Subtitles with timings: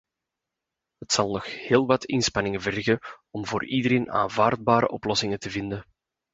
[0.97, 5.85] Het zal nog heel wat inspanningen vergen om voor iedereen aanvaardbare oplossingen te vinden.